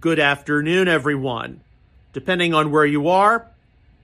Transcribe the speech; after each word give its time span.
good 0.00 0.18
afternoon, 0.18 0.88
everyone. 0.88 1.60
Depending 2.12 2.54
on 2.54 2.70
where 2.70 2.86
you 2.86 3.08
are, 3.08 3.48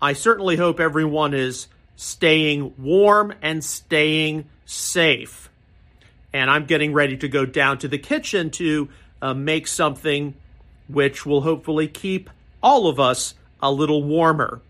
I 0.00 0.12
certainly 0.12 0.56
hope 0.56 0.80
everyone 0.80 1.34
is 1.34 1.68
staying 1.96 2.74
warm 2.78 3.34
and 3.42 3.64
staying 3.64 4.46
safe. 4.64 5.50
And 6.32 6.50
I'm 6.50 6.66
getting 6.66 6.92
ready 6.92 7.16
to 7.18 7.28
go 7.28 7.46
down 7.46 7.78
to 7.78 7.88
the 7.88 7.98
kitchen 7.98 8.50
to 8.52 8.88
uh, 9.20 9.34
make 9.34 9.66
something 9.66 10.34
which 10.88 11.26
will 11.26 11.42
hopefully 11.42 11.88
keep 11.88 12.30
all 12.62 12.86
of 12.86 13.00
us 13.00 13.34
a 13.62 13.70
little 13.70 14.02
warmer. 14.02 14.60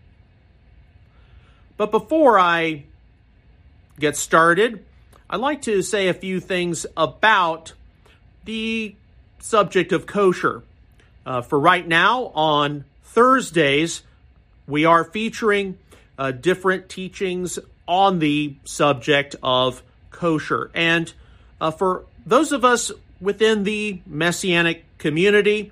But 1.77 1.91
before 1.91 2.39
I 2.39 2.85
get 3.99 4.15
started, 4.15 4.83
I'd 5.29 5.39
like 5.39 5.61
to 5.63 5.81
say 5.81 6.07
a 6.07 6.13
few 6.13 6.39
things 6.39 6.85
about 6.97 7.73
the 8.45 8.95
subject 9.39 9.91
of 9.91 10.05
kosher. 10.05 10.63
Uh, 11.25 11.41
for 11.41 11.59
right 11.59 11.87
now, 11.87 12.25
on 12.35 12.85
Thursdays, 13.03 14.03
we 14.67 14.85
are 14.85 15.03
featuring 15.03 15.77
uh, 16.17 16.31
different 16.31 16.89
teachings 16.89 17.59
on 17.87 18.19
the 18.19 18.55
subject 18.63 19.35
of 19.41 19.83
kosher. 20.11 20.69
And 20.73 21.11
uh, 21.59 21.71
for 21.71 22.05
those 22.25 22.51
of 22.51 22.63
us 22.63 22.91
within 23.19 23.63
the 23.63 24.01
Messianic 24.05 24.85
community, 24.97 25.71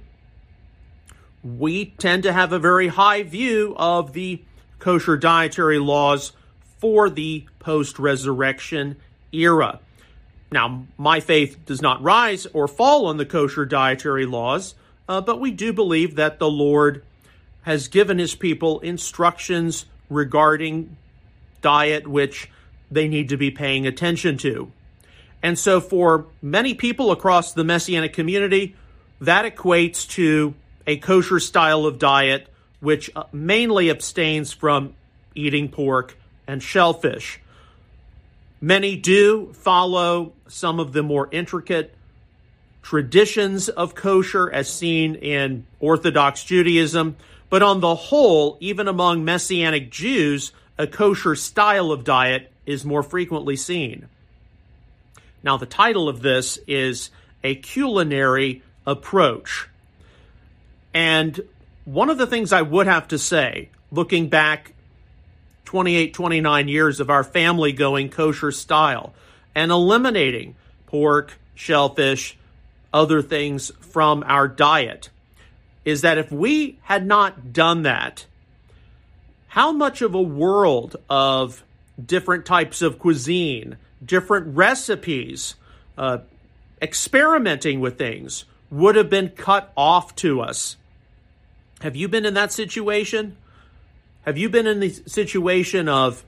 we 1.43 1.85
tend 1.97 2.23
to 2.23 2.33
have 2.33 2.51
a 2.51 2.59
very 2.59 2.87
high 2.87 3.23
view 3.23 3.75
of 3.77 4.13
the 4.13 4.41
kosher 4.79 5.17
dietary 5.17 5.79
laws 5.79 6.33
for 6.79 7.09
the 7.09 7.45
post 7.59 7.99
resurrection 7.99 8.97
era. 9.31 9.79
Now, 10.51 10.85
my 10.97 11.19
faith 11.19 11.65
does 11.65 11.81
not 11.81 12.01
rise 12.01 12.45
or 12.47 12.67
fall 12.67 13.07
on 13.07 13.17
the 13.17 13.25
kosher 13.25 13.65
dietary 13.65 14.25
laws, 14.25 14.75
uh, 15.07 15.21
but 15.21 15.39
we 15.39 15.51
do 15.51 15.73
believe 15.73 16.15
that 16.15 16.39
the 16.39 16.49
Lord 16.49 17.03
has 17.63 17.87
given 17.87 18.17
his 18.19 18.35
people 18.35 18.79
instructions 18.79 19.85
regarding 20.09 20.95
diet 21.61 22.07
which 22.07 22.49
they 22.89 23.07
need 23.07 23.29
to 23.29 23.37
be 23.37 23.51
paying 23.51 23.85
attention 23.85 24.37
to. 24.37 24.71
And 25.43 25.59
so, 25.59 25.81
for 25.81 26.25
many 26.41 26.73
people 26.73 27.11
across 27.11 27.53
the 27.53 27.63
Messianic 27.63 28.13
community, 28.13 28.75
that 29.21 29.45
equates 29.45 30.07
to 30.11 30.53
a 30.85 30.97
kosher 30.97 31.39
style 31.39 31.85
of 31.85 31.99
diet 31.99 32.47
which 32.79 33.09
uh, 33.15 33.23
mainly 33.31 33.89
abstains 33.89 34.53
from 34.53 34.93
eating 35.35 35.69
pork 35.69 36.17
and 36.47 36.61
shellfish. 36.61 37.39
Many 38.61 38.95
do 38.95 39.53
follow 39.53 40.33
some 40.47 40.79
of 40.79 40.93
the 40.93 41.03
more 41.03 41.27
intricate 41.31 41.93
traditions 42.87 43.67
of 43.67 43.95
kosher 43.95 44.49
as 44.49 44.73
seen 44.73 45.13
in 45.15 45.65
Orthodox 45.81 46.41
Judaism, 46.41 47.17
but 47.49 47.61
on 47.61 47.81
the 47.81 47.93
whole, 47.93 48.55
even 48.61 48.87
among 48.87 49.25
Messianic 49.25 49.91
Jews, 49.91 50.53
a 50.77 50.87
kosher 50.87 51.35
style 51.35 51.91
of 51.91 52.05
diet 52.05 52.49
is 52.65 52.85
more 52.85 53.03
frequently 53.03 53.57
seen. 53.57 54.07
Now, 55.43 55.57
the 55.57 55.65
title 55.65 56.07
of 56.07 56.21
this 56.21 56.59
is 56.65 57.09
A 57.43 57.55
Culinary 57.55 58.63
Approach. 58.85 59.67
And 60.93 61.41
one 61.83 62.09
of 62.09 62.17
the 62.17 62.25
things 62.25 62.53
I 62.53 62.61
would 62.61 62.87
have 62.87 63.09
to 63.09 63.19
say, 63.19 63.67
looking 63.91 64.29
back 64.29 64.71
28, 65.65 66.13
29 66.13 66.69
years 66.69 67.01
of 67.01 67.09
our 67.09 67.25
family 67.25 67.73
going 67.73 68.07
kosher 68.07 68.53
style 68.53 69.13
and 69.53 69.73
eliminating 69.73 70.55
pork, 70.85 71.33
shellfish, 71.53 72.37
other 72.93 73.21
things 73.21 73.71
from 73.79 74.23
our 74.27 74.47
diet, 74.47 75.09
is 75.85 76.01
that 76.01 76.17
if 76.17 76.31
we 76.31 76.79
had 76.83 77.05
not 77.05 77.53
done 77.53 77.83
that, 77.83 78.25
how 79.49 79.71
much 79.71 80.01
of 80.01 80.13
a 80.13 80.21
world 80.21 80.95
of 81.09 81.63
different 82.03 82.45
types 82.45 82.81
of 82.81 82.99
cuisine, 82.99 83.77
different 84.03 84.55
recipes, 84.55 85.55
uh, 85.97 86.19
experimenting 86.81 87.79
with 87.79 87.97
things 87.97 88.45
would 88.69 88.95
have 88.95 89.09
been 89.09 89.29
cut 89.29 89.71
off 89.75 90.15
to 90.15 90.41
us. 90.41 90.75
Have 91.81 91.95
you 91.95 92.07
been 92.07 92.25
in 92.25 92.33
that 92.33 92.51
situation? 92.51 93.37
Have 94.23 94.37
you 94.37 94.49
been 94.49 94.67
in 94.67 94.79
the 94.79 94.89
situation 94.89 95.87
of 95.87 96.23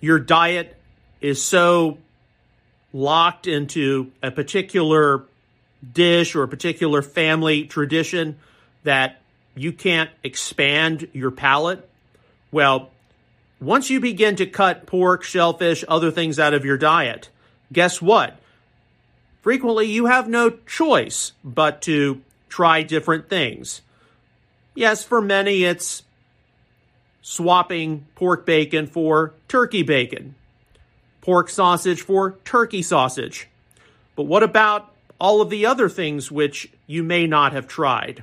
your 0.00 0.18
diet 0.18 0.76
is 1.20 1.42
so 1.42 1.98
locked 2.92 3.46
into 3.46 4.10
a 4.22 4.30
particular 4.30 5.24
dish 5.92 6.34
or 6.34 6.42
a 6.42 6.48
particular 6.48 7.02
family 7.02 7.64
tradition 7.64 8.38
that 8.84 9.20
you 9.54 9.72
can't 9.72 10.10
expand 10.22 11.08
your 11.12 11.30
palate? 11.30 11.88
Well, 12.50 12.90
once 13.60 13.90
you 13.90 14.00
begin 14.00 14.36
to 14.36 14.46
cut 14.46 14.86
pork, 14.86 15.22
shellfish, 15.22 15.84
other 15.88 16.10
things 16.10 16.38
out 16.38 16.54
of 16.54 16.64
your 16.64 16.76
diet, 16.76 17.28
guess 17.72 18.02
what? 18.02 18.38
Frequently, 19.42 19.86
you 19.86 20.06
have 20.06 20.28
no 20.28 20.50
choice 20.66 21.32
but 21.42 21.82
to 21.82 22.22
try 22.48 22.82
different 22.82 23.28
things. 23.28 23.82
Yes, 24.74 25.04
for 25.04 25.20
many, 25.20 25.64
it's 25.64 26.02
swapping 27.22 28.06
pork 28.14 28.44
bacon 28.46 28.86
for 28.86 29.32
turkey 29.48 29.82
bacon, 29.82 30.34
pork 31.20 31.48
sausage 31.48 32.02
for 32.02 32.32
turkey 32.44 32.82
sausage. 32.82 33.48
But 34.16 34.24
what 34.24 34.42
about 34.42 34.93
all 35.24 35.40
of 35.40 35.48
the 35.48 35.64
other 35.64 35.88
things 35.88 36.30
which 36.30 36.68
you 36.86 37.02
may 37.02 37.26
not 37.26 37.54
have 37.54 37.66
tried? 37.66 38.22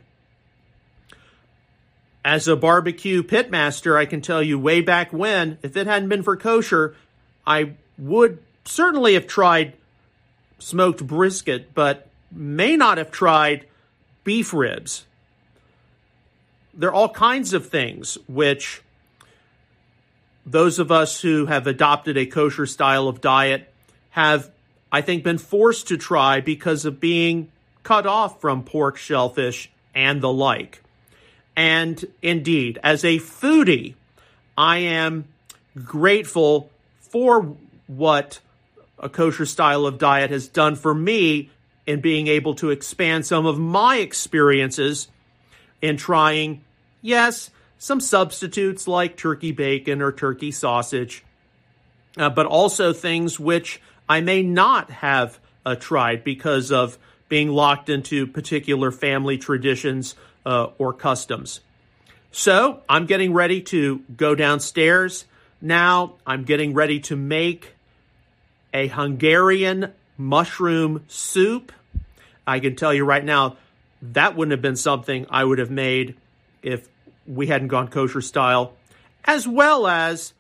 As 2.23 2.47
a 2.47 2.55
barbecue 2.55 3.23
pitmaster, 3.23 3.97
I 3.97 4.05
can 4.05 4.21
tell 4.21 4.43
you 4.43 4.59
way 4.59 4.81
back 4.81 5.11
when, 5.11 5.57
if 5.63 5.75
it 5.75 5.87
hadn't 5.87 6.09
been 6.09 6.21
for 6.21 6.37
kosher, 6.37 6.95
I 7.43 7.71
would 7.97 8.37
certainly 8.65 9.15
have 9.15 9.25
tried 9.25 9.73
smoked 10.59 11.07
brisket, 11.07 11.73
but 11.73 12.07
may 12.31 12.77
not 12.77 12.99
have 12.99 13.09
tried 13.09 13.65
beef 14.23 14.53
ribs. 14.53 15.07
There 16.71 16.89
are 16.89 16.93
all 16.93 17.09
kinds 17.09 17.55
of 17.55 17.67
things 17.67 18.19
which 18.27 18.83
those 20.45 20.77
of 20.77 20.91
us 20.91 21.21
who 21.21 21.47
have 21.47 21.65
adopted 21.65 22.15
a 22.15 22.27
kosher 22.27 22.67
style 22.67 23.07
of 23.07 23.21
diet 23.21 23.73
have, 24.11 24.51
I 24.91 25.01
think, 25.01 25.23
been 25.23 25.37
forced 25.37 25.87
to 25.87 25.97
try 25.97 26.41
because 26.41 26.85
of 26.85 26.99
being 26.99 27.51
cut 27.83 28.05
off 28.05 28.41
from 28.41 28.63
pork, 28.63 28.97
shellfish, 28.97 29.71
and 29.95 30.21
the 30.21 30.31
like. 30.31 30.81
And 31.55 32.03
indeed, 32.21 32.79
as 32.83 33.03
a 33.03 33.17
foodie, 33.17 33.95
I 34.57 34.77
am 34.79 35.25
grateful 35.83 36.69
for 36.99 37.55
what 37.87 38.39
a 38.99 39.09
kosher 39.09 39.45
style 39.45 39.85
of 39.85 39.97
diet 39.97 40.31
has 40.31 40.47
done 40.47 40.75
for 40.75 40.93
me 40.93 41.49
in 41.85 42.01
being 42.01 42.27
able 42.27 42.55
to 42.55 42.69
expand 42.69 43.25
some 43.25 43.45
of 43.45 43.57
my 43.57 43.97
experiences 43.97 45.07
in 45.81 45.97
trying, 45.97 46.63
yes, 47.01 47.49
some 47.79 47.99
substitutes 47.99 48.87
like 48.87 49.17
turkey 49.17 49.51
bacon 49.51 50.01
or 50.01 50.11
turkey 50.11 50.51
sausage, 50.51 51.23
uh, 52.17 52.29
but 52.29 52.45
also 52.45 52.93
things 52.93 53.39
which 53.39 53.81
I 54.11 54.19
may 54.19 54.43
not 54.43 54.89
have 54.89 55.39
uh, 55.65 55.75
tried 55.75 56.25
because 56.25 56.69
of 56.69 56.97
being 57.29 57.47
locked 57.47 57.87
into 57.87 58.27
particular 58.27 58.91
family 58.91 59.37
traditions 59.37 60.15
uh, 60.45 60.67
or 60.77 60.91
customs. 60.91 61.61
So 62.29 62.81
I'm 62.89 63.05
getting 63.05 63.31
ready 63.31 63.61
to 63.61 63.99
go 64.17 64.35
downstairs. 64.35 65.23
Now 65.61 66.15
I'm 66.27 66.43
getting 66.43 66.73
ready 66.73 66.99
to 67.01 67.15
make 67.15 67.73
a 68.73 68.87
Hungarian 68.87 69.93
mushroom 70.17 71.05
soup. 71.07 71.71
I 72.45 72.59
can 72.59 72.75
tell 72.75 72.93
you 72.93 73.05
right 73.05 73.23
now, 73.23 73.55
that 74.01 74.35
wouldn't 74.35 74.51
have 74.51 74.61
been 74.61 74.75
something 74.75 75.25
I 75.29 75.45
would 75.45 75.59
have 75.59 75.71
made 75.71 76.17
if 76.61 76.85
we 77.25 77.47
hadn't 77.47 77.69
gone 77.69 77.87
kosher 77.87 78.19
style, 78.19 78.73
as 79.23 79.47
well 79.47 79.87
as 79.87 80.33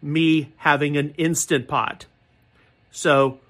me 0.00 0.54
having 0.56 0.96
an 0.96 1.10
instant 1.18 1.68
pot. 1.68 2.06
So 2.90 3.40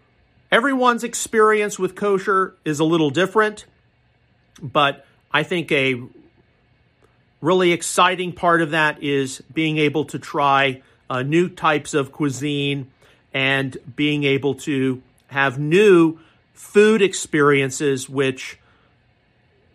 everyone's 0.50 1.04
experience 1.04 1.78
with 1.78 1.94
kosher 1.94 2.54
is 2.64 2.80
a 2.80 2.84
little 2.84 3.10
different, 3.10 3.64
but 4.60 5.06
I 5.32 5.42
think 5.42 5.70
a 5.72 6.02
really 7.40 7.72
exciting 7.72 8.32
part 8.32 8.62
of 8.62 8.70
that 8.70 9.02
is 9.02 9.42
being 9.52 9.78
able 9.78 10.04
to 10.06 10.18
try 10.18 10.82
uh, 11.08 11.22
new 11.22 11.48
types 11.48 11.94
of 11.94 12.12
cuisine 12.12 12.90
and 13.32 13.76
being 13.94 14.24
able 14.24 14.54
to 14.54 15.02
have 15.28 15.58
new 15.58 16.18
food 16.54 17.02
experiences, 17.02 18.08
which, 18.08 18.58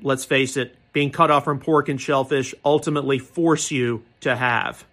let's 0.02 0.26
face 0.26 0.58
it, 0.58 0.76
being 0.94 1.12
cut 1.12 1.32
off 1.32 1.46
from 1.46 1.60
pork 1.60 1.88
and 1.88 2.02
shellfish 2.02 2.54
ultimately 2.66 3.20
force 3.20 3.72
you 3.72 4.04
to 4.22 4.36
have. 4.36 4.84